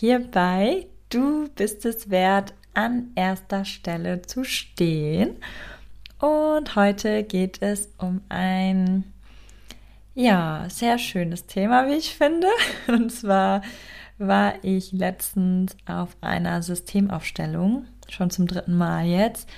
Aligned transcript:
hierbei, 0.00 0.88
du 1.08 1.48
bist 1.54 1.84
es 1.84 2.10
wert, 2.10 2.52
an 2.74 3.12
erster 3.14 3.64
Stelle 3.64 4.22
zu 4.22 4.42
stehen. 4.42 5.36
Und 6.18 6.74
heute 6.74 7.22
geht 7.22 7.62
es 7.62 7.90
um 7.98 8.20
ein, 8.28 9.04
ja, 10.14 10.66
sehr 10.68 10.98
schönes 10.98 11.46
Thema, 11.46 11.86
wie 11.86 11.94
ich 11.94 12.16
finde. 12.16 12.48
Und 12.88 13.12
zwar 13.12 13.62
war 14.18 14.54
ich 14.62 14.90
letztens 14.90 15.76
auf 15.86 16.16
einer 16.20 16.62
Systemaufstellung, 16.62 17.86
schon 18.08 18.30
zum 18.30 18.48
dritten 18.48 18.76
Mal 18.76 19.06
jetzt. 19.06 19.48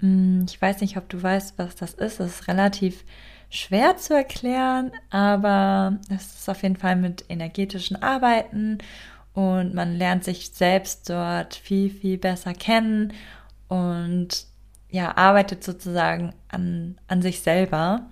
Hm, 0.00 0.46
ich 0.48 0.60
weiß 0.60 0.80
nicht, 0.80 0.96
ob 0.96 1.08
du 1.08 1.22
weißt, 1.22 1.58
was 1.58 1.76
das 1.76 1.94
ist. 1.94 2.18
Es 2.18 2.38
ist 2.40 2.48
relativ 2.48 3.04
schwer 3.50 3.96
zu 3.96 4.14
erklären, 4.14 4.90
aber 5.10 5.98
es 6.12 6.40
ist 6.40 6.48
auf 6.48 6.64
jeden 6.64 6.76
Fall 6.76 6.96
mit 6.96 7.24
energetischen 7.28 8.02
Arbeiten 8.02 8.78
und 9.36 9.74
man 9.74 9.98
lernt 9.98 10.24
sich 10.24 10.52
selbst 10.54 11.10
dort 11.10 11.56
viel, 11.56 11.90
viel 11.90 12.16
besser 12.16 12.54
kennen 12.54 13.12
und 13.68 14.46
ja, 14.88 15.14
arbeitet 15.14 15.62
sozusagen 15.62 16.32
an, 16.48 16.96
an 17.06 17.20
sich 17.20 17.42
selber, 17.42 18.06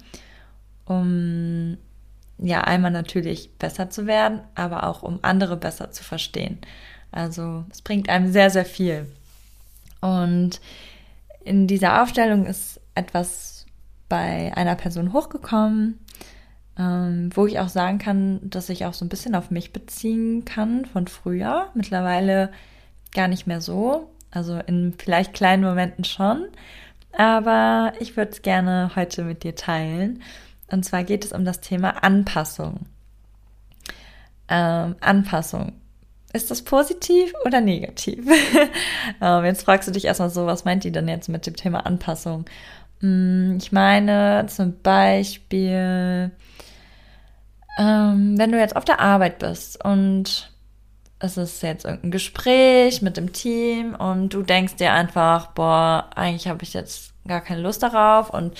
um 0.84 1.78
ja 2.36 2.60
einmal 2.60 2.90
natürlich 2.90 3.54
besser 3.54 3.88
zu 3.88 4.06
werden, 4.06 4.42
aber 4.54 4.86
auch 4.86 5.02
um 5.02 5.18
andere 5.22 5.56
besser 5.56 5.90
zu 5.90 6.04
verstehen. 6.04 6.58
Also 7.10 7.64
es 7.70 7.80
bringt 7.80 8.10
einem 8.10 8.30
sehr, 8.30 8.50
sehr 8.50 8.66
viel. 8.66 9.10
Und 10.02 10.60
in 11.42 11.66
dieser 11.66 12.02
Aufstellung 12.02 12.44
ist 12.44 12.82
etwas 12.94 13.64
bei 14.10 14.54
einer 14.54 14.74
Person 14.74 15.14
hochgekommen, 15.14 16.00
ähm, 16.78 17.30
wo 17.34 17.46
ich 17.46 17.58
auch 17.60 17.68
sagen 17.68 17.98
kann, 17.98 18.40
dass 18.42 18.68
ich 18.68 18.84
auch 18.84 18.94
so 18.94 19.04
ein 19.04 19.08
bisschen 19.08 19.34
auf 19.34 19.50
mich 19.50 19.72
beziehen 19.72 20.44
kann 20.44 20.86
von 20.86 21.06
früher. 21.06 21.68
Mittlerweile 21.74 22.50
gar 23.14 23.28
nicht 23.28 23.46
mehr 23.46 23.60
so. 23.60 24.10
Also 24.30 24.58
in 24.66 24.94
vielleicht 24.98 25.34
kleinen 25.34 25.62
Momenten 25.62 26.04
schon. 26.04 26.46
Aber 27.12 27.92
ich 28.00 28.16
würde 28.16 28.32
es 28.32 28.42
gerne 28.42 28.90
heute 28.96 29.22
mit 29.22 29.44
dir 29.44 29.54
teilen. 29.54 30.22
Und 30.70 30.84
zwar 30.84 31.04
geht 31.04 31.24
es 31.24 31.32
um 31.32 31.44
das 31.44 31.60
Thema 31.60 32.02
Anpassung. 32.02 32.86
Ähm, 34.48 34.96
Anpassung. 35.00 35.72
Ist 36.32 36.50
das 36.50 36.62
positiv 36.62 37.32
oder 37.44 37.60
negativ? 37.60 38.26
ähm, 39.20 39.44
jetzt 39.44 39.62
fragst 39.62 39.86
du 39.86 39.92
dich 39.92 40.06
erstmal 40.06 40.30
so, 40.30 40.46
was 40.46 40.64
meint 40.64 40.82
die 40.82 40.90
denn 40.90 41.06
jetzt 41.06 41.28
mit 41.28 41.46
dem 41.46 41.54
Thema 41.54 41.86
Anpassung? 41.86 42.46
Hm, 42.98 43.58
ich 43.58 43.70
meine 43.70 44.46
zum 44.48 44.80
Beispiel, 44.82 46.32
ähm, 47.78 48.38
wenn 48.38 48.52
du 48.52 48.58
jetzt 48.58 48.76
auf 48.76 48.84
der 48.84 49.00
Arbeit 49.00 49.38
bist 49.38 49.84
und 49.84 50.50
es 51.18 51.36
ist 51.36 51.62
jetzt 51.62 51.84
irgendein 51.84 52.10
Gespräch 52.10 53.00
mit 53.02 53.16
dem 53.16 53.32
Team 53.32 53.94
und 53.94 54.30
du 54.30 54.42
denkst 54.42 54.76
dir 54.76 54.92
einfach, 54.92 55.48
boah, 55.48 56.10
eigentlich 56.14 56.48
habe 56.48 56.62
ich 56.62 56.74
jetzt 56.74 57.14
gar 57.26 57.40
keine 57.40 57.62
Lust 57.62 57.82
darauf 57.82 58.30
und 58.30 58.54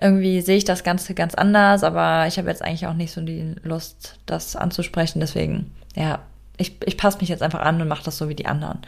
irgendwie 0.00 0.40
sehe 0.40 0.56
ich 0.56 0.64
das 0.64 0.84
Ganze 0.84 1.14
ganz 1.14 1.34
anders, 1.34 1.82
aber 1.82 2.26
ich 2.26 2.38
habe 2.38 2.48
jetzt 2.48 2.62
eigentlich 2.62 2.86
auch 2.86 2.94
nicht 2.94 3.12
so 3.12 3.20
die 3.20 3.54
Lust, 3.62 4.18
das 4.26 4.54
anzusprechen. 4.56 5.20
Deswegen, 5.20 5.74
ja, 5.96 6.20
ich, 6.56 6.76
ich 6.84 6.96
passe 6.96 7.18
mich 7.18 7.28
jetzt 7.28 7.42
einfach 7.42 7.60
an 7.60 7.80
und 7.80 7.88
mache 7.88 8.04
das 8.04 8.18
so 8.18 8.28
wie 8.28 8.34
die 8.34 8.46
anderen. 8.46 8.80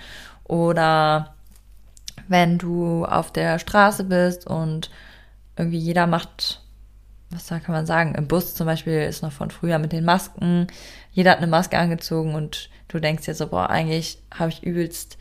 Oder 0.45 1.35
wenn 2.29 2.59
du 2.59 3.05
auf 3.05 3.33
der 3.33 3.59
Straße 3.59 4.05
bist 4.05 4.47
und 4.47 4.91
irgendwie 5.57 5.79
jeder 5.79 6.07
macht 6.07 6.63
was 7.31 7.47
da 7.47 7.61
kann 7.61 7.75
man 7.75 7.87
sagen, 7.87 8.15
im 8.17 8.27
Bus 8.27 8.55
zum 8.55 8.67
Beispiel 8.67 9.03
ist 9.03 9.23
noch 9.23 9.33
von 9.33 9.51
früher 9.51 9.79
mit 9.79 9.93
den 9.93 10.05
Masken, 10.05 10.67
jeder 11.13 11.31
hat 11.31 11.39
eine 11.39 11.47
Maske 11.47 11.79
angezogen 11.79 12.35
und 12.35 12.71
du 12.89 12.99
denkst 12.99 13.25
dir 13.25 13.35
so, 13.35 13.47
boah, 13.47 13.71
eigentlich 13.71 14.21
habe 14.35 14.51
ich 14.51 14.65
übelst 14.65 15.17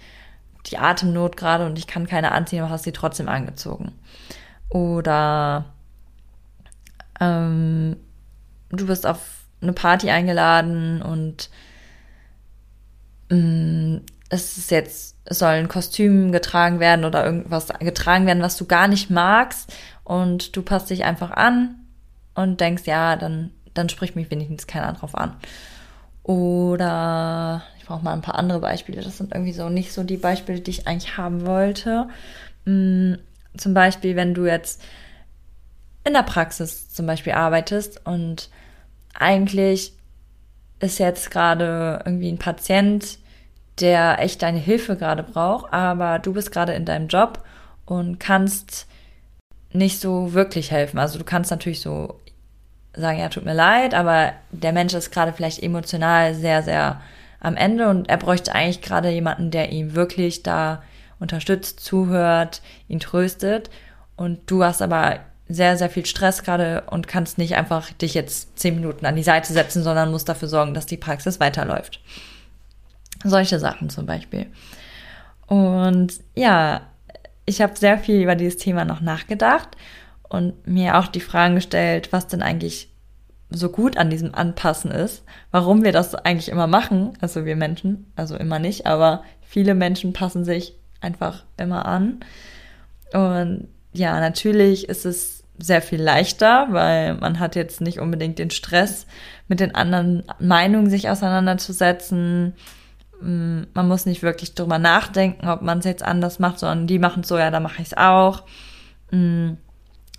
die 0.65 0.77
Atemnot 0.77 1.37
gerade 1.37 1.65
und 1.65 1.77
ich 1.77 1.87
kann 1.87 2.07
keine 2.07 2.31
anziehen, 2.31 2.61
aber 2.61 2.71
hast 2.71 2.83
sie 2.83 2.91
trotzdem 2.91 3.29
angezogen. 3.29 3.93
Oder 4.69 5.65
ähm, 7.19 7.95
du 8.69 8.87
bist 8.87 9.05
auf 9.05 9.19
eine 9.61 9.73
Party 9.73 10.09
eingeladen 10.09 11.01
und 11.01 11.49
ähm, 13.29 14.01
es 14.29 14.57
ist 14.57 14.71
jetzt, 14.71 15.15
es 15.25 15.39
soll 15.39 15.49
ein 15.49 16.31
getragen 16.31 16.79
werden 16.79 17.05
oder 17.05 17.25
irgendwas 17.25 17.67
getragen 17.79 18.25
werden, 18.25 18.43
was 18.43 18.57
du 18.57 18.65
gar 18.65 18.87
nicht 18.87 19.09
magst 19.09 19.73
und 20.03 20.55
du 20.55 20.61
passt 20.61 20.89
dich 20.89 21.03
einfach 21.03 21.31
an 21.31 21.78
und 22.35 22.59
denkst, 22.59 22.84
ja, 22.85 23.16
dann, 23.16 23.51
dann 23.73 23.90
spricht 23.90 24.16
mich 24.16 24.31
wenigstens 24.31 24.67
keiner 24.67 24.94
drauf 24.94 25.16
an. 25.16 25.35
Oder 26.23 27.63
ich 27.78 27.85
brauche 27.85 28.03
mal 28.03 28.13
ein 28.13 28.22
paar 28.22 28.38
andere 28.38 28.59
Beispiele. 28.59 29.01
Das 29.01 29.17
sind 29.17 29.34
irgendwie 29.34 29.53
so 29.53 29.69
nicht 29.69 29.94
so 29.94 30.03
die 30.03 30.17
Beispiele, 30.17 30.59
die 30.59 30.72
ich 30.72 30.88
eigentlich 30.88 31.18
haben 31.18 31.45
wollte. 31.45 32.07
Hm, 32.66 33.18
zum 33.57 33.73
Beispiel, 33.73 34.16
wenn 34.16 34.34
du 34.34 34.45
jetzt 34.45 34.81
in 36.03 36.13
der 36.13 36.23
Praxis 36.23 36.94
zum 36.94 37.06
Beispiel 37.06 37.34
arbeitest 37.34 38.06
und 38.06 38.50
eigentlich 39.13 39.94
ist 40.79 41.00
jetzt 41.00 41.29
gerade 41.31 42.01
irgendwie 42.06 42.31
ein 42.31 42.38
Patient, 42.38 43.19
der 43.79 44.19
echt 44.19 44.41
deine 44.41 44.59
Hilfe 44.59 44.95
gerade 44.95 45.23
braucht, 45.23 45.73
aber 45.73 46.19
du 46.19 46.34
bist 46.34 46.51
gerade 46.51 46.73
in 46.73 46.85
deinem 46.85 47.07
Job 47.07 47.44
und 47.85 48.19
kannst 48.19 48.88
nicht 49.72 50.00
so 50.00 50.34
wirklich 50.34 50.72
helfen. 50.72 51.00
Also 51.00 51.18
du 51.18 51.24
kannst 51.24 51.52
natürlich 51.52 51.81
so 51.81 52.19
sagen, 52.94 53.19
ja, 53.19 53.30
tut 53.30 53.46
mir 53.46 53.53
leid, 53.53 53.94
aber 53.94 54.34
der 54.52 54.74
Mensch 54.74 54.94
ist 54.94 55.12
gerade 55.12 55.34
vielleicht 55.34 55.62
emotional 55.62 56.34
sehr, 56.35 56.63
sehr 56.63 57.02
am 57.40 57.56
Ende 57.56 57.90
und 57.90 58.09
er 58.09 58.18
bräuchte 58.18 58.53
eigentlich 58.53 58.81
gerade 58.81 59.09
jemanden, 59.09 59.52
der 59.52 59.72
ihm 59.72 59.96
wirklich 59.96 60.44
da 60.44 60.81
unterstützt, 61.19 61.80
zuhört, 61.80 62.62
ihn 62.88 63.00
tröstet. 63.00 63.69
Und 64.16 64.40
du 64.47 64.63
hast 64.63 64.81
aber 64.81 65.19
sehr, 65.47 65.78
sehr 65.78 65.90
viel 65.90 66.06
Stress 66.06 66.44
gerade 66.44 66.84
und 66.88 67.07
kannst 67.07 67.38
nicht 67.38 67.56
einfach 67.56 67.92
dich 67.94 68.13
jetzt 68.13 68.60
zehn 68.60 68.75
Minuten 68.75 69.06
an 69.06 69.15
die 69.15 69.24
Seite 69.24 69.51
setzen, 69.54 69.83
sondern 69.83 70.12
musst 70.12 70.30
dafür 70.30 70.48
sorgen, 70.48 70.74
dass 70.74 70.86
die 70.86 70.98
Praxis 70.98 71.39
weiterläuft. 71.39 72.01
Solche 73.24 73.60
Sachen 73.60 73.89
zum 73.89 74.06
Beispiel. 74.06 74.48
Und 75.48 76.13
ja, 76.36 76.81
ich 77.50 77.62
habe 77.62 77.78
sehr 77.78 77.98
viel 77.98 78.22
über 78.22 78.36
dieses 78.36 78.57
Thema 78.57 78.86
noch 78.86 79.01
nachgedacht 79.01 79.69
und 80.30 80.68
mir 80.68 81.00
auch 81.00 81.07
die 81.07 81.19
Fragen 81.19 81.56
gestellt, 81.56 82.10
was 82.12 82.28
denn 82.28 82.44
eigentlich 82.44 82.90
so 83.50 83.69
gut 83.69 83.98
an 83.98 84.12
diesem 84.12 84.36
Anpassen 84.36 84.92
ist, 84.92 85.24
warum 85.50 85.84
wir 85.84 85.92
das 85.92 86.13
eigentlich 86.13 86.50
immer 86.50 86.68
machen, 86.68 87.18
also 87.19 87.46
wir 87.46 87.56
Menschen, 87.56 88.12
also 88.16 88.36
immer 88.36 88.60
nicht, 88.60 88.86
aber 88.86 89.24
viele 89.42 89.74
Menschen 89.74 90.13
passen 90.13 90.46
sich 90.46 90.75
einfach 91.01 91.44
immer 91.57 91.88
an. 91.88 92.19
Und 93.13 93.68
ja, 93.92 94.19
natürlich 94.19 94.88
ist 94.88 95.06
es 95.07 95.44
sehr 95.57 95.81
viel 95.81 96.00
leichter, 96.00 96.68
weil 96.69 97.16
man 97.16 97.40
hat 97.40 97.56
jetzt 97.56 97.81
nicht 97.81 98.00
unbedingt 98.00 98.38
den 98.38 98.51
Stress, 98.51 99.07
mit 99.48 99.60
den 99.60 99.74
anderen 99.74 100.24
Meinungen 100.38 100.92
sich 100.92 101.10
auseinanderzusetzen. 101.10 102.54
Mm, 103.21 103.63
man 103.74 103.88
muss 103.88 104.06
nicht 104.06 104.24
wirklich 104.24 104.56
drüber 104.56 104.80
nachdenken, 104.80 105.48
ob 105.48 105.62
man 105.62 105.80
es 105.80 105.86
jetzt 105.86 106.04
anders 106.04 106.39
macht, 106.39 106.60
sondern 106.60 106.88
die 106.88 107.00
machen 107.00 107.21
es 107.21 107.27
so, 107.27 107.38
ja, 107.38 107.51
dann 107.51 107.63
mache 107.63 107.81
ich 107.81 107.89
es 107.89 107.98
auch. 107.98 108.44
Mm, 109.12 109.54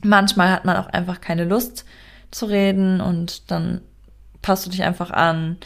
manchmal 0.02 0.50
hat 0.50 0.64
man 0.64 0.76
auch 0.76 0.88
einfach 0.88 1.20
keine 1.20 1.44
Lust 1.44 1.85
zu 2.31 2.47
reden 2.47 3.00
und 3.00 3.50
dann 3.50 3.81
passt 4.43 4.67
du 4.67 4.70
dich 4.70 4.82
einfach 4.82 5.11
an. 5.11 5.56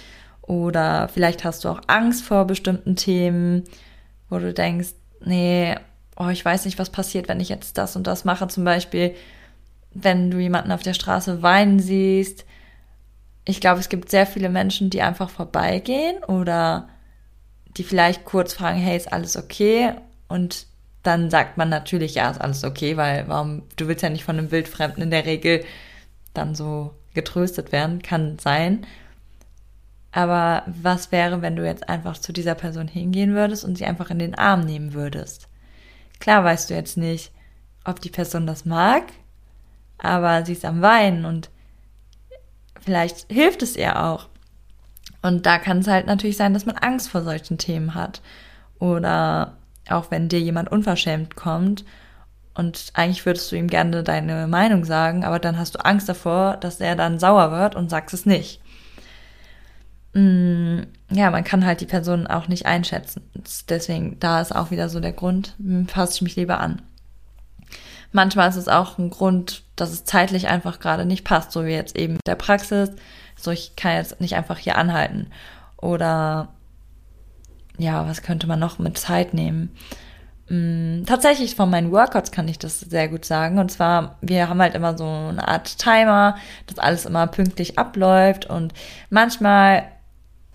Oder 0.43 1.09
vielleicht 1.09 1.45
hast 1.45 1.65
du 1.65 1.69
auch 1.69 1.81
Angst 1.87 2.25
vor 2.25 2.47
bestimmten 2.47 2.97
Themen, 2.97 3.65
wo 4.29 4.39
du 4.39 4.53
denkst, 4.53 4.91
nee, 5.25 5.75
oh, 6.17 6.29
ich 6.29 6.45
weiß 6.45 6.65
nicht, 6.67 6.79
was 6.79 6.91
passiert, 6.91 7.29
wenn 7.29 7.41
ich 7.41 7.49
jetzt 7.49 7.79
das 7.79 7.97
und 7.97 8.07
das 8.07 8.25
mache. 8.25 8.47
Zum 8.49 8.65
Beispiel, 8.65 9.15
wenn 9.93 10.31
du 10.31 10.39
jemanden 10.39 10.73
auf 10.73 10.83
der 10.83 10.95
Straße 10.95 11.43
weinen 11.43 11.81
siehst. 11.81 12.45
Ich 13.47 13.61
glaube, 13.61 13.81
es 13.81 13.89
gibt 13.89 14.11
sehr 14.11 14.27
viele 14.27 14.49
Menschen, 14.49 14.91
die 14.91 15.03
einfach 15.03 15.31
vorbeigehen 15.31 16.23
oder 16.25 16.89
die 17.77 17.85
vielleicht 17.85 18.25
kurz 18.25 18.55
fragen, 18.55 18.79
hey, 18.79 18.97
ist 18.97 19.13
alles 19.13 19.37
okay? 19.37 19.93
Und 20.29 20.67
dann 21.03 21.31
sagt 21.31 21.59
man 21.59 21.69
natürlich, 21.69 22.15
ja, 22.15 22.31
ist 22.31 22.41
alles 22.41 22.65
okay, 22.65 22.97
weil 22.97 23.29
warum, 23.29 23.63
du 23.77 23.89
willst 23.89 24.03
ja 24.03 24.09
nicht 24.09 24.25
von 24.25 24.39
einem 24.39 24.51
Wildfremden 24.51 25.03
in 25.03 25.11
der 25.11 25.27
Regel 25.27 25.65
dann 26.33 26.55
so 26.55 26.95
getröstet 27.13 27.73
werden, 27.73 28.03
kann 28.03 28.39
sein. 28.39 28.87
Aber 30.13 30.63
was 30.67 31.13
wäre, 31.13 31.43
wenn 31.43 31.57
du 31.57 31.67
jetzt 31.67 31.89
einfach 31.89 32.19
zu 32.19 32.33
dieser 32.33 32.55
Person 32.55 32.89
hingehen 32.89 33.35
würdest 33.35 33.65
und 33.65 33.77
sie 33.77 33.85
einfach 33.85 34.11
in 34.11 34.19
den 34.19 34.35
Arm 34.35 34.61
nehmen 34.61 34.95
würdest? 34.95 35.49
Klar 36.21 36.45
weißt 36.45 36.71
du 36.71 36.75
jetzt 36.75 36.97
nicht, 36.97 37.33
ob 37.85 38.01
die 38.01 38.11
Person 38.11 38.47
das 38.47 38.65
mag, 38.65 39.05
aber 39.99 40.45
sie 40.45 40.53
ist 40.53 40.65
am 40.65 40.83
Weinen 40.83 41.25
und 41.25 41.51
vielleicht 42.81 43.31
hilft 43.31 43.63
es 43.63 43.77
ihr 43.77 44.03
auch. 44.03 44.29
Und 45.25 45.47
da 45.47 45.57
kann 45.57 45.79
es 45.79 45.89
halt 45.89 46.07
natürlich 46.07 46.37
sein, 46.37 46.53
dass 46.53 46.67
man 46.67 46.77
Angst 46.77 47.09
vor 47.09 47.23
solchen 47.23 47.57
Themen 47.57 47.95
hat. 47.95 48.21
Oder 48.79 49.57
auch 49.89 50.11
wenn 50.11 50.29
dir 50.29 50.39
jemand 50.39 50.71
unverschämt 50.71 51.35
kommt 51.35 51.83
und 52.53 52.91
eigentlich 52.93 53.25
würdest 53.25 53.51
du 53.51 53.57
ihm 53.57 53.69
gerne 53.69 54.03
deine 54.03 54.47
Meinung 54.47 54.85
sagen, 54.85 55.25
aber 55.25 55.39
dann 55.39 55.59
hast 55.59 55.77
du 55.77 55.85
Angst 55.85 56.11
davor, 56.11 56.59
dass 56.59 56.79
er 56.79 56.95
dann 56.95 57.19
sauer 57.19 57.53
wird 57.53 57.75
und 57.75 57.89
sagst 57.89 58.13
es 58.13 58.27
nicht. 58.27 58.61
Mm, 60.13 60.81
ja, 61.11 61.31
man 61.31 61.43
kann 61.43 61.65
halt 61.65 61.81
die 61.81 61.87
Person 61.87 62.27
auch 62.27 62.47
nicht 62.49 62.67
einschätzen. 62.67 63.23
Deswegen, 63.71 64.21
da 64.21 64.43
ist 64.43 64.55
auch 64.55 64.71
wieder 64.71 64.91
so 64.91 65.01
der 65.01 65.13
Grund, 65.13 65.55
hm, 65.57 65.89
fasse 65.89 66.17
ich 66.17 66.23
mich 66.23 66.37
lieber 66.37 66.61
an. 66.61 66.83
Manchmal 68.13 68.51
ist 68.51 68.57
es 68.57 68.69
auch 68.69 68.99
ein 68.99 69.09
Grund, 69.09 69.63
dass 69.75 69.91
es 69.91 70.05
zeitlich 70.05 70.49
einfach 70.49 70.81
gerade 70.81 71.07
nicht 71.07 71.25
passt, 71.25 71.51
so 71.51 71.65
wie 71.65 71.73
jetzt 71.73 71.97
eben 71.97 72.19
der 72.27 72.37
Praxis. 72.37 72.91
So, 73.45 73.51
ich 73.51 73.77
kann 73.77 73.97
jetzt 73.97 74.21
nicht 74.21 74.35
einfach 74.35 74.59
hier 74.59 74.77
anhalten. 74.77 75.29
Oder 75.77 76.49
ja, 77.79 78.07
was 78.09 78.23
könnte 78.23 78.47
man 78.47 78.59
noch 78.59 78.79
mit 78.79 78.99
Zeit 78.99 79.35
nehmen? 79.35 79.75
Hm, 80.49 81.05
tatsächlich 81.07 81.57
von 81.57 81.71
meinen 81.71 81.91
Workouts 81.93 82.31
kann 82.31 82.49
ich 82.49 82.59
das 82.59 82.81
sehr 82.81 83.09
gut 83.09 83.25
sagen. 83.25 83.59
Und 83.59 83.71
zwar, 83.71 84.17
wir 84.21 84.49
haben 84.49 84.61
halt 84.61 84.75
immer 84.75 84.97
so 84.97 85.05
eine 85.05 85.47
Art 85.47 85.79
Timer, 85.79 86.37
dass 86.67 86.79
alles 86.79 87.07
immer 87.07 87.27
pünktlich 87.27 87.79
abläuft. 87.79 88.47
Und 88.47 88.73
manchmal 89.11 89.85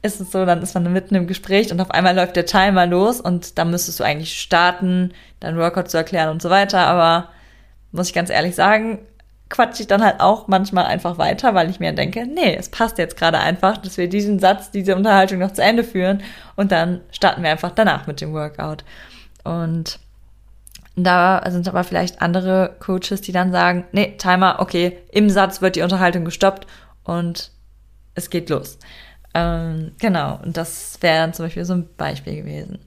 ist 0.01 0.21
es 0.21 0.31
so, 0.31 0.45
dann 0.45 0.61
ist 0.61 0.73
man 0.73 0.91
mitten 0.91 1.15
im 1.15 1.27
Gespräch 1.27 1.71
und 1.71 1.81
auf 1.81 1.91
einmal 1.91 2.15
läuft 2.15 2.35
der 2.35 2.45
Timer 2.45 2.85
los 2.85 3.19
und 3.19 3.57
dann 3.57 3.69
müsstest 3.69 3.99
du 3.99 4.03
eigentlich 4.03 4.39
starten, 4.39 5.13
dein 5.41 5.57
Workout 5.57 5.91
zu 5.91 5.97
erklären 5.97 6.29
und 6.29 6.41
so 6.41 6.49
weiter. 6.49 6.79
Aber 6.87 7.29
muss 7.91 8.07
ich 8.07 8.13
ganz 8.13 8.29
ehrlich 8.29 8.55
sagen, 8.55 8.99
quatsche 9.49 9.81
ich 9.81 9.87
dann 9.87 10.03
halt 10.03 10.19
auch 10.19 10.47
manchmal 10.47 10.85
einfach 10.85 11.17
weiter, 11.17 11.55
weil 11.55 11.69
ich 11.69 11.79
mir 11.79 11.91
denke, 11.91 12.25
nee, 12.25 12.55
es 12.55 12.69
passt 12.69 12.97
jetzt 12.97 13.17
gerade 13.17 13.39
einfach, 13.39 13.77
dass 13.77 13.97
wir 13.97 14.07
diesen 14.07 14.39
Satz, 14.39 14.71
diese 14.71 14.95
Unterhaltung 14.95 15.39
noch 15.39 15.53
zu 15.53 15.63
Ende 15.63 15.83
führen 15.83 16.21
und 16.55 16.71
dann 16.71 17.01
starten 17.11 17.43
wir 17.43 17.49
einfach 17.49 17.71
danach 17.71 18.05
mit 18.05 18.21
dem 18.21 18.33
Workout. 18.33 18.83
Und 19.43 19.99
da 20.95 21.41
sind 21.49 21.67
aber 21.67 21.83
vielleicht 21.83 22.21
andere 22.21 22.75
Coaches, 22.79 23.21
die 23.21 23.31
dann 23.31 23.51
sagen, 23.51 23.85
nee, 23.91 24.15
Timer, 24.17 24.57
okay, 24.59 24.97
im 25.11 25.29
Satz 25.29 25.61
wird 25.61 25.75
die 25.75 25.81
Unterhaltung 25.81 26.25
gestoppt 26.25 26.67
und 27.03 27.51
es 28.13 28.29
geht 28.29 28.49
los. 28.49 28.77
Ähm, 29.33 29.93
genau, 29.99 30.39
und 30.43 30.57
das 30.57 30.97
wäre 31.01 31.19
dann 31.19 31.33
zum 31.33 31.45
Beispiel 31.45 31.65
so 31.65 31.73
ein 31.73 31.89
Beispiel 31.97 32.35
gewesen. 32.35 32.79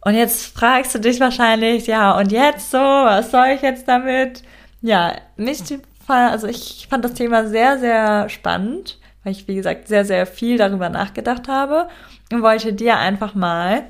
Und 0.00 0.14
jetzt 0.14 0.54
fragst 0.54 0.94
du 0.94 0.98
dich 0.98 1.20
wahrscheinlich, 1.20 1.86
ja, 1.86 2.18
und 2.18 2.30
jetzt 2.30 2.70
so, 2.70 2.78
was 2.78 3.30
soll 3.30 3.48
ich 3.54 3.62
jetzt 3.62 3.88
damit? 3.88 4.42
Ja, 4.84 5.14
mich, 5.38 5.62
also 6.08 6.46
ich 6.46 6.88
fand 6.90 7.06
das 7.06 7.14
Thema 7.14 7.48
sehr, 7.48 7.78
sehr 7.78 8.28
spannend, 8.28 8.98
weil 9.22 9.32
ich, 9.32 9.48
wie 9.48 9.54
gesagt, 9.54 9.88
sehr, 9.88 10.04
sehr 10.04 10.26
viel 10.26 10.58
darüber 10.58 10.90
nachgedacht 10.90 11.48
habe 11.48 11.88
und 12.30 12.42
wollte 12.42 12.74
dir 12.74 12.98
einfach 12.98 13.34
mal, 13.34 13.84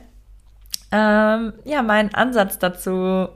ähm, 0.93 1.53
ja, 1.65 1.83
meinen 1.83 2.15
Ansatz 2.15 2.61
dazu 2.61 3.27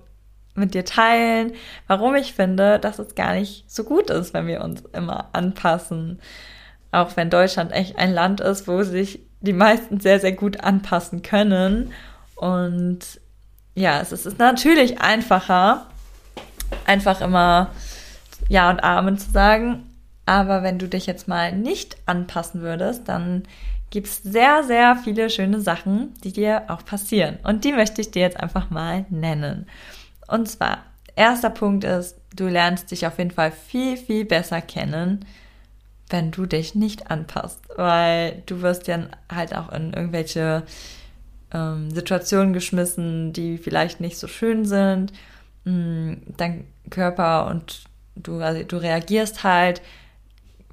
mit 0.54 0.72
dir 0.72 0.84
teilen, 0.84 1.52
warum 1.88 2.14
ich 2.14 2.32
finde, 2.32 2.78
dass 2.78 3.00
es 3.00 3.16
gar 3.16 3.34
nicht 3.34 3.68
so 3.68 3.82
gut 3.82 4.08
ist, 4.08 4.34
wenn 4.34 4.46
wir 4.46 4.62
uns 4.62 4.84
immer 4.92 5.30
anpassen. 5.32 6.20
Auch 6.92 7.16
wenn 7.16 7.28
Deutschland 7.28 7.72
echt 7.72 7.98
ein 7.98 8.12
Land 8.12 8.40
ist, 8.40 8.68
wo 8.68 8.84
sich 8.84 9.18
die 9.40 9.52
meisten 9.52 9.98
sehr, 9.98 10.20
sehr 10.20 10.30
gut 10.30 10.60
anpassen 10.60 11.22
können. 11.22 11.92
Und 12.36 13.00
ja, 13.74 14.00
es 14.00 14.12
ist 14.12 14.38
natürlich 14.38 15.00
einfacher, 15.00 15.87
einfach 16.86 17.20
immer 17.20 17.70
Ja 18.48 18.70
und 18.70 18.82
Amen 18.82 19.18
zu 19.18 19.30
sagen. 19.30 19.84
Aber 20.26 20.62
wenn 20.62 20.78
du 20.78 20.88
dich 20.88 21.06
jetzt 21.06 21.26
mal 21.26 21.52
nicht 21.52 21.96
anpassen 22.06 22.60
würdest, 22.60 23.08
dann 23.08 23.44
gibt 23.90 24.08
es 24.08 24.22
sehr, 24.22 24.62
sehr 24.64 24.96
viele 24.96 25.30
schöne 25.30 25.60
Sachen, 25.60 26.12
die 26.22 26.32
dir 26.32 26.64
auch 26.68 26.84
passieren. 26.84 27.38
Und 27.44 27.64
die 27.64 27.72
möchte 27.72 28.00
ich 28.00 28.10
dir 28.10 28.22
jetzt 28.22 28.38
einfach 28.38 28.70
mal 28.70 29.06
nennen. 29.08 29.66
Und 30.26 30.48
zwar, 30.48 30.84
erster 31.16 31.50
Punkt 31.50 31.84
ist, 31.84 32.16
du 32.36 32.48
lernst 32.48 32.90
dich 32.90 33.06
auf 33.06 33.18
jeden 33.18 33.30
Fall 33.30 33.50
viel, 33.50 33.96
viel 33.96 34.24
besser 34.24 34.60
kennen, 34.60 35.24
wenn 36.10 36.30
du 36.30 36.46
dich 36.46 36.74
nicht 36.74 37.10
anpasst, 37.10 37.60
weil 37.76 38.42
du 38.46 38.62
wirst 38.62 38.86
ja 38.86 39.00
halt 39.34 39.54
auch 39.54 39.72
in 39.72 39.92
irgendwelche 39.92 40.62
ähm, 41.52 41.90
Situationen 41.90 42.52
geschmissen, 42.52 43.32
die 43.32 43.58
vielleicht 43.58 44.00
nicht 44.00 44.18
so 44.18 44.26
schön 44.26 44.64
sind. 44.64 45.12
Mm, 45.64 46.14
dein 46.36 46.66
Körper 46.90 47.46
und 47.46 47.84
du, 48.16 48.40
also 48.40 48.62
du 48.62 48.76
reagierst 48.76 49.44
halt 49.44 49.82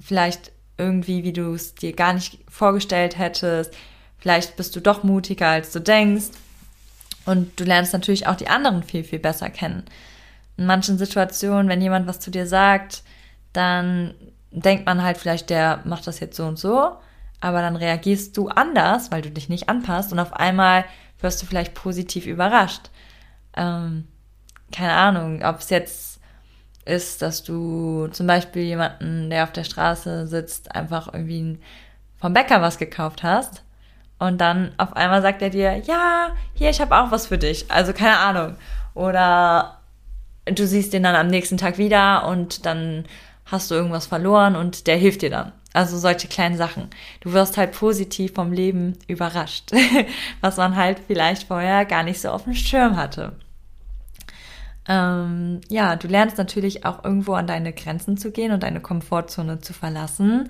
vielleicht 0.00 0.52
irgendwie, 0.78 1.24
wie 1.24 1.32
du 1.32 1.54
es 1.54 1.74
dir 1.74 1.92
gar 1.92 2.12
nicht 2.12 2.38
vorgestellt 2.48 3.18
hättest. 3.18 3.74
Vielleicht 4.18 4.56
bist 4.56 4.76
du 4.76 4.80
doch 4.80 5.02
mutiger, 5.02 5.48
als 5.48 5.72
du 5.72 5.80
denkst. 5.80 6.26
Und 7.24 7.58
du 7.58 7.64
lernst 7.64 7.92
natürlich 7.92 8.26
auch 8.26 8.36
die 8.36 8.48
anderen 8.48 8.82
viel, 8.82 9.02
viel 9.02 9.18
besser 9.18 9.50
kennen. 9.50 9.84
In 10.56 10.66
manchen 10.66 10.96
Situationen, 10.96 11.68
wenn 11.68 11.82
jemand 11.82 12.06
was 12.06 12.20
zu 12.20 12.30
dir 12.30 12.46
sagt, 12.46 13.02
dann 13.52 14.14
denkt 14.50 14.86
man 14.86 15.02
halt 15.02 15.18
vielleicht, 15.18 15.50
der 15.50 15.80
macht 15.84 16.06
das 16.06 16.20
jetzt 16.20 16.36
so 16.36 16.46
und 16.46 16.58
so, 16.58 16.96
aber 17.40 17.60
dann 17.60 17.76
reagierst 17.76 18.36
du 18.36 18.48
anders, 18.48 19.10
weil 19.10 19.22
du 19.22 19.30
dich 19.30 19.48
nicht 19.48 19.68
anpasst 19.68 20.12
und 20.12 20.18
auf 20.18 20.32
einmal 20.32 20.84
wirst 21.20 21.42
du 21.42 21.46
vielleicht 21.46 21.74
positiv 21.74 22.26
überrascht. 22.26 22.90
Ähm, 23.56 24.06
keine 24.72 24.92
Ahnung, 24.92 25.42
ob 25.42 25.60
es 25.60 25.70
jetzt 25.70 26.20
ist, 26.84 27.22
dass 27.22 27.42
du 27.42 28.08
zum 28.08 28.26
Beispiel 28.26 28.62
jemanden, 28.62 29.30
der 29.30 29.44
auf 29.44 29.52
der 29.52 29.64
Straße 29.64 30.26
sitzt, 30.26 30.74
einfach 30.74 31.12
irgendwie 31.12 31.58
vom 32.18 32.32
Bäcker 32.32 32.62
was 32.62 32.78
gekauft 32.78 33.22
hast 33.22 33.62
und 34.18 34.40
dann 34.40 34.72
auf 34.78 34.96
einmal 34.96 35.20
sagt 35.22 35.42
er 35.42 35.50
dir, 35.50 35.76
ja, 35.76 36.34
hier, 36.54 36.70
ich 36.70 36.80
habe 36.80 36.96
auch 36.96 37.10
was 37.10 37.26
für 37.26 37.38
dich. 37.38 37.70
Also 37.70 37.92
keine 37.92 38.18
Ahnung. 38.18 38.56
Oder 38.94 39.78
du 40.46 40.66
siehst 40.66 40.92
den 40.92 41.02
dann 41.02 41.14
am 41.14 41.26
nächsten 41.26 41.58
Tag 41.58 41.76
wieder 41.76 42.26
und 42.26 42.64
dann 42.64 43.04
hast 43.44 43.70
du 43.70 43.74
irgendwas 43.74 44.06
verloren 44.06 44.56
und 44.56 44.86
der 44.86 44.96
hilft 44.96 45.22
dir 45.22 45.30
dann. 45.30 45.52
Also 45.74 45.98
solche 45.98 46.28
kleinen 46.28 46.56
Sachen. 46.56 46.88
Du 47.20 47.34
wirst 47.34 47.58
halt 47.58 47.72
positiv 47.72 48.32
vom 48.34 48.52
Leben 48.52 48.98
überrascht, 49.06 49.72
was 50.40 50.56
man 50.56 50.76
halt 50.76 50.98
vielleicht 51.06 51.48
vorher 51.48 51.84
gar 51.84 52.02
nicht 52.02 52.20
so 52.20 52.30
auf 52.30 52.44
dem 52.44 52.54
Schirm 52.54 52.96
hatte. 52.96 53.32
Ähm, 54.88 55.60
ja, 55.68 55.96
du 55.96 56.06
lernst 56.08 56.38
natürlich 56.38 56.84
auch 56.84 57.04
irgendwo 57.04 57.34
an 57.34 57.46
deine 57.46 57.72
Grenzen 57.72 58.16
zu 58.16 58.30
gehen 58.30 58.52
und 58.52 58.62
deine 58.62 58.80
Komfortzone 58.80 59.60
zu 59.60 59.72
verlassen, 59.72 60.48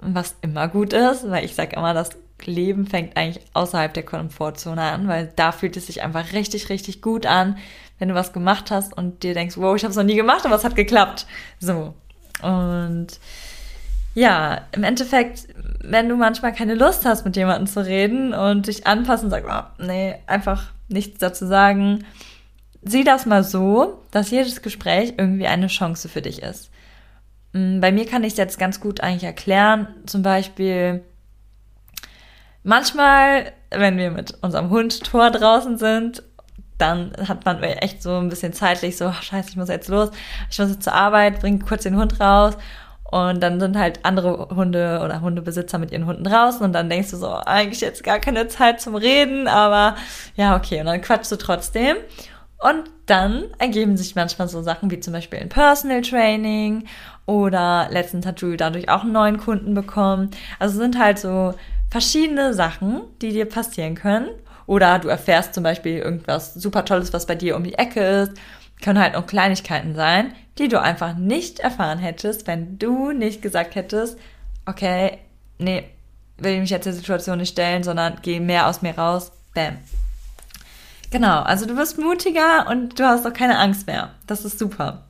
was 0.00 0.36
immer 0.40 0.68
gut 0.68 0.92
ist, 0.92 1.28
weil 1.30 1.44
ich 1.44 1.54
sage 1.54 1.76
immer, 1.76 1.94
das 1.94 2.10
Leben 2.44 2.86
fängt 2.86 3.16
eigentlich 3.16 3.44
außerhalb 3.54 3.92
der 3.94 4.04
Komfortzone 4.04 4.82
an, 4.82 5.06
weil 5.06 5.32
da 5.36 5.52
fühlt 5.52 5.76
es 5.76 5.86
sich 5.86 6.02
einfach 6.02 6.32
richtig, 6.32 6.70
richtig 6.70 7.02
gut 7.02 7.26
an, 7.26 7.56
wenn 7.98 8.08
du 8.08 8.14
was 8.14 8.32
gemacht 8.32 8.70
hast 8.70 8.96
und 8.96 9.22
dir 9.22 9.34
denkst, 9.34 9.56
wow, 9.58 9.76
ich 9.76 9.84
habe 9.84 9.90
es 9.90 9.96
noch 9.96 10.02
nie 10.02 10.16
gemacht, 10.16 10.44
aber 10.44 10.56
es 10.56 10.64
hat 10.64 10.74
geklappt. 10.74 11.26
So. 11.60 11.94
Und 12.42 13.08
ja, 14.14 14.62
im 14.72 14.82
Endeffekt, 14.82 15.46
wenn 15.80 16.08
du 16.08 16.16
manchmal 16.16 16.52
keine 16.52 16.74
Lust 16.74 17.04
hast, 17.04 17.24
mit 17.24 17.36
jemandem 17.36 17.66
zu 17.66 17.84
reden 17.84 18.34
und 18.34 18.66
dich 18.66 18.86
anpassen 18.86 19.26
und 19.26 19.30
sagst, 19.30 19.48
oh, 19.48 19.84
nee, 19.84 20.16
einfach 20.26 20.72
nichts 20.88 21.18
dazu 21.18 21.46
sagen, 21.46 22.04
sieh 22.82 23.04
das 23.04 23.26
mal 23.26 23.44
so, 23.44 24.02
dass 24.10 24.30
jedes 24.30 24.62
Gespräch 24.62 25.14
irgendwie 25.16 25.46
eine 25.46 25.68
Chance 25.68 26.08
für 26.08 26.22
dich 26.22 26.42
ist. 26.42 26.70
Mm, 27.52 27.80
bei 27.80 27.92
mir 27.92 28.06
kann 28.06 28.24
ich 28.24 28.32
es 28.32 28.38
jetzt 28.38 28.58
ganz 28.58 28.80
gut 28.80 29.00
eigentlich 29.00 29.24
erklären. 29.24 29.88
Zum 30.06 30.22
Beispiel, 30.22 31.04
manchmal, 32.62 33.52
wenn 33.70 33.98
wir 33.98 34.10
mit 34.10 34.36
unserem 34.42 34.70
Hund 34.70 35.04
Tor 35.04 35.30
draußen 35.30 35.78
sind 35.78 36.22
dann 36.82 37.12
hat 37.28 37.44
man 37.44 37.62
echt 37.62 38.02
so 38.02 38.16
ein 38.16 38.28
bisschen 38.28 38.52
zeitlich 38.52 38.96
so, 38.96 39.06
ach, 39.06 39.22
scheiße, 39.22 39.50
ich 39.50 39.56
muss 39.56 39.68
jetzt 39.68 39.88
los, 39.88 40.10
ich 40.50 40.58
muss 40.58 40.70
jetzt 40.70 40.82
zur 40.82 40.94
Arbeit, 40.94 41.40
bringe 41.40 41.60
kurz 41.60 41.84
den 41.84 41.96
Hund 41.96 42.20
raus 42.20 42.56
Und 43.04 43.40
dann 43.40 43.60
sind 43.60 43.78
halt 43.78 44.04
andere 44.04 44.48
Hunde 44.48 45.00
oder 45.04 45.20
Hundebesitzer 45.20 45.78
mit 45.78 45.92
ihren 45.92 46.06
Hunden 46.06 46.24
draußen 46.24 46.62
und 46.62 46.72
dann 46.72 46.90
denkst 46.90 47.10
du 47.10 47.18
so, 47.18 47.32
eigentlich 47.32 47.80
jetzt 47.80 48.02
gar 48.02 48.18
keine 48.18 48.48
Zeit 48.48 48.80
zum 48.80 48.96
Reden, 48.96 49.46
aber 49.46 49.96
ja, 50.34 50.56
okay. 50.56 50.80
Und 50.80 50.86
dann 50.86 51.00
quatschst 51.00 51.30
du 51.30 51.36
trotzdem. 51.36 51.96
Und 52.62 52.84
dann 53.06 53.46
ergeben 53.58 53.96
sich 53.96 54.14
manchmal 54.14 54.46
so 54.46 54.62
Sachen 54.62 54.88
wie 54.92 55.00
zum 55.00 55.12
Beispiel 55.12 55.40
ein 55.40 55.48
Personal 55.48 56.00
Training 56.00 56.84
oder 57.26 57.88
letztens 57.90 58.24
hat 58.24 58.40
Julie 58.40 58.56
dadurch 58.56 58.88
auch 58.88 59.02
einen 59.02 59.12
neuen 59.12 59.38
Kunden 59.38 59.74
bekommen. 59.74 60.30
Also 60.60 60.78
sind 60.78 60.96
halt 60.96 61.18
so 61.18 61.54
verschiedene 61.90 62.54
Sachen, 62.54 63.02
die 63.20 63.32
dir 63.32 63.46
passieren 63.46 63.96
können. 63.96 64.28
Oder 64.66 65.00
du 65.00 65.08
erfährst 65.08 65.54
zum 65.54 65.64
Beispiel 65.64 65.98
irgendwas 65.98 66.54
super 66.54 66.84
Tolles, 66.84 67.12
was 67.12 67.26
bei 67.26 67.34
dir 67.34 67.56
um 67.56 67.64
die 67.64 67.74
Ecke 67.74 68.00
ist. 68.00 68.32
Können 68.80 69.00
halt 69.00 69.16
auch 69.16 69.26
Kleinigkeiten 69.26 69.96
sein, 69.96 70.32
die 70.58 70.68
du 70.68 70.80
einfach 70.80 71.16
nicht 71.16 71.58
erfahren 71.58 71.98
hättest, 71.98 72.46
wenn 72.46 72.78
du 72.78 73.10
nicht 73.10 73.42
gesagt 73.42 73.74
hättest, 73.74 74.18
okay, 74.66 75.18
nee, 75.58 75.84
will 76.38 76.52
ich 76.52 76.60
mich 76.60 76.70
jetzt 76.70 76.86
der 76.86 76.92
Situation 76.92 77.38
nicht 77.38 77.50
stellen, 77.52 77.82
sondern 77.82 78.18
geh 78.22 78.38
mehr 78.38 78.68
aus 78.68 78.82
mir 78.82 78.96
raus. 78.96 79.32
Bam. 79.52 79.78
Genau, 81.12 81.42
also 81.42 81.66
du 81.66 81.76
wirst 81.76 81.98
mutiger 81.98 82.66
und 82.68 82.98
du 82.98 83.04
hast 83.04 83.26
auch 83.26 83.34
keine 83.34 83.58
Angst 83.58 83.86
mehr. 83.86 84.14
Das 84.26 84.46
ist 84.46 84.58
super. 84.58 85.04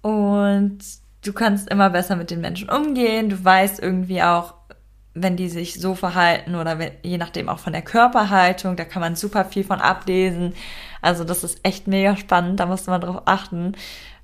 Und 0.00 0.78
du 1.24 1.32
kannst 1.32 1.68
immer 1.70 1.90
besser 1.90 2.14
mit 2.14 2.30
den 2.30 2.40
Menschen 2.40 2.70
umgehen. 2.70 3.28
Du 3.28 3.44
weißt 3.44 3.80
irgendwie 3.82 4.22
auch, 4.22 4.54
wenn 5.14 5.36
die 5.36 5.48
sich 5.48 5.80
so 5.80 5.96
verhalten 5.96 6.54
oder 6.54 6.78
je 7.02 7.18
nachdem 7.18 7.48
auch 7.48 7.58
von 7.58 7.72
der 7.72 7.82
Körperhaltung, 7.82 8.76
da 8.76 8.84
kann 8.84 9.02
man 9.02 9.16
super 9.16 9.44
viel 9.44 9.64
von 9.64 9.80
ablesen. 9.80 10.54
Also 11.02 11.24
das 11.24 11.42
ist 11.42 11.58
echt 11.64 11.88
mega 11.88 12.16
spannend, 12.16 12.60
da 12.60 12.66
musst 12.66 12.86
du 12.86 12.92
mal 12.92 13.00
drauf 13.00 13.22
achten, 13.24 13.72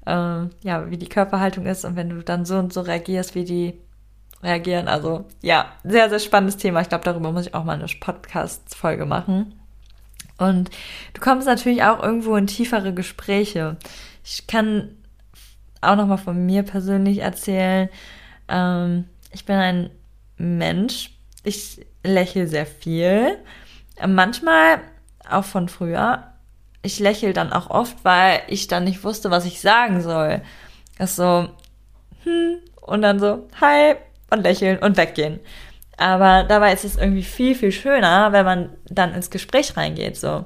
ähm, 0.07 0.51
ja, 0.63 0.91
wie 0.91 0.97
die 0.97 1.09
Körperhaltung 1.09 1.67
ist 1.67 1.85
und 1.85 1.97
wenn 1.97 2.11
du 2.11 2.23
dann 2.23 2.45
so 2.45 2.57
und 2.57 2.73
so 2.73 2.83
reagierst, 2.83 3.35
wie 3.35 3.45
die 3.45 3.81
reagieren. 4.45 4.87
Also 4.87 5.25
ja, 5.43 5.73
sehr, 5.83 6.09
sehr 6.09 6.21
spannendes 6.21 6.57
Thema. 6.57 6.83
Ich 6.83 6.89
glaube, 6.89 7.05
darüber 7.05 7.33
muss 7.33 7.49
ich 7.49 7.55
auch 7.55 7.65
mal 7.65 7.73
eine 7.73 7.87
Podcast-Folge 7.87 9.07
machen. 9.07 9.55
Und 10.39 10.71
du 11.13 11.21
kommst 11.21 11.47
natürlich 11.47 11.83
auch 11.85 12.03
irgendwo 12.03 12.37
in 12.37 12.47
tiefere 12.47 12.93
Gespräche. 12.93 13.77
Ich 14.25 14.47
kann 14.47 14.97
auch 15.81 15.97
nochmal 15.97 16.19
von 16.19 16.45
mir 16.45 16.63
persönlich 16.63 17.19
erzählen. 17.19 17.89
Ähm, 18.49 19.05
ich 19.33 19.45
bin 19.45 19.57
ein 19.57 19.91
Mensch. 20.37 21.11
Ich 21.45 21.85
lächle 22.03 22.47
sehr 22.47 22.67
viel. 22.67 23.39
Manchmal 24.05 24.81
auch 25.29 25.45
von 25.45 25.69
früher. 25.69 26.25
Ich 26.83 26.99
lächle 26.99 27.33
dann 27.33 27.53
auch 27.53 27.71
oft, 27.71 28.05
weil 28.05 28.43
ich 28.49 28.67
dann 28.67 28.85
nicht 28.85 29.05
wusste, 29.05 29.31
was 29.31 29.47
ich 29.47 29.61
sagen 29.61 30.03
soll. 30.03 30.43
Das 30.99 31.17
so, 31.17 31.49
hm, 32.25 32.59
und 32.81 33.03
dann 33.03 33.19
so, 33.19 33.49
hi, 33.61 33.95
und 34.31 34.43
lächeln 34.43 34.79
und 34.79 34.97
weggehen. 34.97 35.41
Aber 35.97 36.45
dabei 36.45 36.73
ist 36.73 36.85
es 36.85 36.97
irgendwie 36.97 37.23
viel, 37.23 37.55
viel 37.55 37.73
schöner, 37.73 38.33
wenn 38.33 38.45
man 38.45 38.69
dann 38.87 39.15
ins 39.15 39.31
Gespräch 39.31 39.77
reingeht, 39.77 40.17
so. 40.17 40.45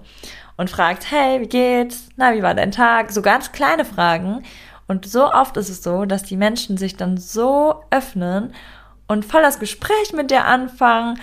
Und 0.56 0.70
fragt, 0.70 1.10
hey, 1.10 1.40
wie 1.40 1.46
geht's? 1.46 2.08
Na, 2.16 2.34
wie 2.34 2.42
war 2.42 2.54
dein 2.54 2.72
Tag? 2.72 3.12
So 3.12 3.22
ganz 3.22 3.52
kleine 3.52 3.84
Fragen. 3.84 4.42
Und 4.88 5.06
so 5.06 5.32
oft 5.32 5.56
ist 5.56 5.68
es 5.68 5.82
so, 5.82 6.04
dass 6.04 6.22
die 6.22 6.36
Menschen 6.36 6.76
sich 6.76 6.96
dann 6.96 7.16
so 7.16 7.82
öffnen 7.90 8.52
und 9.06 9.24
voll 9.24 9.42
das 9.42 9.58
Gespräch 9.60 10.12
mit 10.14 10.30
dir 10.30 10.44
anfangen 10.44 11.18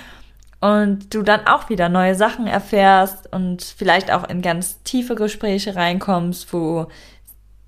und 0.62 1.14
du 1.14 1.22
dann 1.22 1.48
auch 1.48 1.70
wieder 1.70 1.90
neue 1.90 2.16
Sachen 2.16 2.48
erfährst 2.48 3.32
und 3.34 3.64
vielleicht 3.64 4.12
auch 4.12 4.28
in 4.28 4.42
ganz 4.42 4.82
tiefe 4.84 5.16
Gespräche 5.16 5.76
reinkommst, 5.76 6.52
wo 6.54 6.88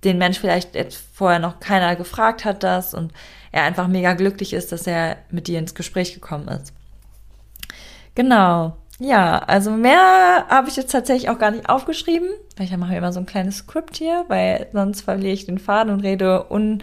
den 0.04 0.18
Mensch 0.18 0.40
vielleicht 0.40 0.76
jetzt 0.76 1.02
vorher 1.14 1.40
noch 1.40 1.60
keiner 1.60 1.96
gefragt 1.96 2.46
hat 2.46 2.64
das 2.64 2.94
und 2.94 3.12
er 3.52 3.64
einfach 3.64 3.88
mega 3.88 4.14
glücklich 4.14 4.54
ist, 4.54 4.72
dass 4.72 4.88
er 4.88 5.18
mit 5.32 5.48
dir 5.48 5.60
ins 5.60 5.76
Gespräch 5.76 6.14
gekommen 6.14 6.48
ist. 6.48 6.74
Genau. 8.16 8.78
Ja, 9.00 9.40
also 9.40 9.72
mehr 9.72 10.48
habe 10.50 10.70
ich 10.70 10.76
jetzt 10.76 10.92
tatsächlich 10.92 11.30
auch 11.30 11.38
gar 11.38 11.52
nicht 11.52 11.70
aufgeschrieben, 11.70 12.30
weil 12.56 12.66
ich 12.66 12.76
mache 12.76 12.96
immer 12.96 13.14
so 13.14 13.20
ein 13.20 13.28
kleines 13.28 13.58
Skript 13.58 13.98
hier, 13.98 14.26
weil 14.28 14.68
sonst 14.74 15.02
verliere 15.02 15.34
ich 15.34 15.46
den 15.46 15.60
Faden 15.60 15.94
und 15.94 16.00
rede 16.00 16.48
un 16.50 16.82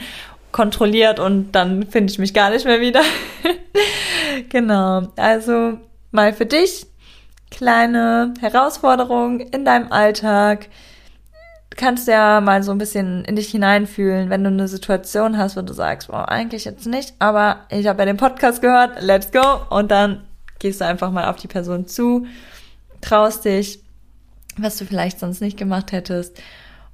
kontrolliert 0.52 1.18
und 1.18 1.50
dann 1.50 1.82
finde 1.88 2.12
ich 2.12 2.20
mich 2.20 2.32
gar 2.32 2.50
nicht 2.50 2.64
mehr 2.64 2.80
wieder. 2.80 3.02
genau. 4.50 5.08
Also 5.16 5.78
mal 6.12 6.32
für 6.32 6.46
dich 6.46 6.86
kleine 7.50 8.34
Herausforderung 8.40 9.40
in 9.40 9.64
deinem 9.64 9.90
Alltag. 9.90 10.68
Kannst 11.76 12.06
ja 12.06 12.40
mal 12.40 12.62
so 12.62 12.70
ein 12.70 12.78
bisschen 12.78 13.24
in 13.24 13.36
dich 13.36 13.50
hineinfühlen, 13.50 14.30
wenn 14.30 14.44
du 14.44 14.50
eine 14.50 14.68
Situation 14.68 15.36
hast, 15.38 15.56
wo 15.56 15.62
du 15.62 15.72
sagst, 15.72 16.08
boah, 16.08 16.28
eigentlich 16.28 16.64
jetzt 16.64 16.86
nicht, 16.86 17.14
aber 17.18 17.66
ich 17.68 17.86
habe 17.86 18.00
ja 18.00 18.06
den 18.06 18.16
Podcast 18.16 18.62
gehört, 18.62 19.02
let's 19.02 19.32
go. 19.32 19.60
Und 19.70 19.90
dann 19.90 20.24
gehst 20.58 20.80
du 20.80 20.86
einfach 20.86 21.10
mal 21.10 21.28
auf 21.28 21.36
die 21.36 21.48
Person 21.48 21.86
zu, 21.86 22.26
traust 23.00 23.44
dich, 23.44 23.80
was 24.56 24.76
du 24.78 24.84
vielleicht 24.84 25.18
sonst 25.18 25.40
nicht 25.40 25.58
gemacht 25.58 25.92
hättest. 25.92 26.40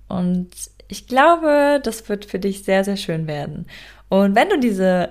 Und 0.08 0.48
ich 0.88 1.06
glaube, 1.06 1.80
das 1.82 2.08
wird 2.08 2.24
für 2.24 2.38
dich 2.38 2.64
sehr, 2.64 2.84
sehr 2.84 2.96
schön 2.96 3.26
werden. 3.26 3.66
Und 4.08 4.34
wenn 4.34 4.48
du 4.48 4.58
diese 4.58 5.10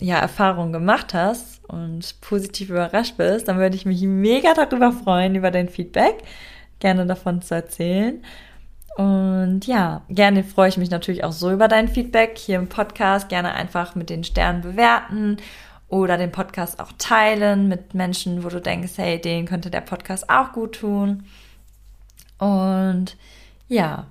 ja, 0.00 0.18
Erfahrung 0.18 0.72
gemacht 0.72 1.12
hast 1.14 1.62
und 1.68 2.20
positiv 2.20 2.70
überrascht 2.70 3.16
bist, 3.18 3.48
dann 3.48 3.58
würde 3.58 3.76
ich 3.76 3.84
mich 3.84 4.02
mega 4.02 4.54
darüber 4.54 4.92
freuen, 4.92 5.34
über 5.34 5.50
dein 5.50 5.68
Feedback, 5.68 6.22
gerne 6.78 7.06
davon 7.06 7.42
zu 7.42 7.54
erzählen. 7.54 8.22
Und 9.00 9.66
ja, 9.66 10.02
gerne 10.10 10.44
freue 10.44 10.68
ich 10.68 10.76
mich 10.76 10.90
natürlich 10.90 11.24
auch 11.24 11.32
so 11.32 11.50
über 11.50 11.68
dein 11.68 11.88
Feedback 11.88 12.36
hier 12.36 12.58
im 12.58 12.68
Podcast. 12.68 13.30
Gerne 13.30 13.54
einfach 13.54 13.94
mit 13.94 14.10
den 14.10 14.24
Sternen 14.24 14.60
bewerten 14.60 15.38
oder 15.88 16.18
den 16.18 16.30
Podcast 16.30 16.78
auch 16.80 16.92
teilen 16.98 17.66
mit 17.66 17.94
Menschen, 17.94 18.44
wo 18.44 18.50
du 18.50 18.60
denkst, 18.60 18.92
hey, 18.96 19.18
denen 19.18 19.46
könnte 19.46 19.70
der 19.70 19.80
Podcast 19.80 20.28
auch 20.28 20.52
gut 20.52 20.80
tun. 20.80 21.24
Und 22.36 23.16
ja, 23.68 24.04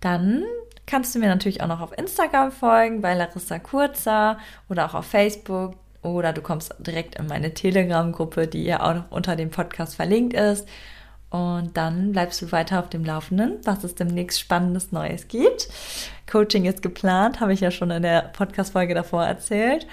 dann 0.00 0.44
kannst 0.84 1.14
du 1.14 1.20
mir 1.20 1.28
natürlich 1.28 1.62
auch 1.62 1.66
noch 1.66 1.80
auf 1.80 1.96
Instagram 1.96 2.52
folgen 2.52 3.00
bei 3.00 3.14
Larissa 3.14 3.58
Kurzer 3.58 4.36
oder 4.68 4.84
auch 4.84 4.94
auf 4.94 5.06
Facebook 5.06 5.76
oder 6.02 6.34
du 6.34 6.42
kommst 6.42 6.74
direkt 6.80 7.14
in 7.14 7.28
meine 7.28 7.54
Telegram-Gruppe, 7.54 8.46
die 8.46 8.64
ja 8.64 8.82
auch 8.82 8.94
noch 8.94 9.10
unter 9.10 9.36
dem 9.36 9.48
Podcast 9.48 9.94
verlinkt 9.94 10.34
ist. 10.34 10.68
Und 11.30 11.76
dann 11.76 12.12
bleibst 12.12 12.40
du 12.40 12.52
weiter 12.52 12.80
auf 12.80 12.88
dem 12.88 13.04
Laufenden, 13.04 13.58
was 13.64 13.84
es 13.84 13.94
demnächst 13.94 14.40
Spannendes 14.40 14.92
Neues 14.92 15.28
gibt. 15.28 15.68
Coaching 16.30 16.64
ist 16.64 16.80
geplant, 16.82 17.40
habe 17.40 17.52
ich 17.52 17.60
ja 17.60 17.70
schon 17.70 17.90
in 17.90 18.02
der 18.02 18.22
Podcast-Folge 18.22 18.94
davor 18.94 19.24
erzählt. 19.24 19.86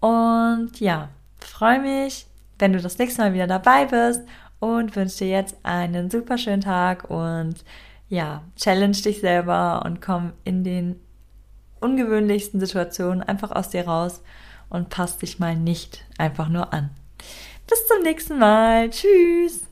Und 0.00 0.80
ja, 0.80 1.08
freue 1.38 1.80
mich, 1.80 2.26
wenn 2.58 2.74
du 2.74 2.80
das 2.80 2.98
nächste 2.98 3.22
Mal 3.22 3.32
wieder 3.32 3.46
dabei 3.46 3.86
bist 3.86 4.22
und 4.60 4.94
wünsche 4.94 5.18
dir 5.18 5.28
jetzt 5.28 5.56
einen 5.62 6.10
super 6.10 6.36
schönen 6.36 6.62
Tag 6.62 7.10
und 7.10 7.64
ja, 8.08 8.42
challenge 8.56 8.98
dich 8.98 9.20
selber 9.20 9.82
und 9.84 10.02
komm 10.02 10.32
in 10.44 10.64
den 10.64 11.00
ungewöhnlichsten 11.80 12.60
Situationen 12.60 13.22
einfach 13.22 13.50
aus 13.50 13.70
dir 13.70 13.86
raus 13.86 14.22
und 14.68 14.88
passt 14.90 15.22
dich 15.22 15.38
mal 15.38 15.56
nicht 15.56 16.04
einfach 16.18 16.48
nur 16.48 16.72
an. 16.72 16.90
Bis 17.66 17.86
zum 17.86 18.02
nächsten 18.02 18.38
Mal. 18.38 18.90
Tschüss. 18.90 19.64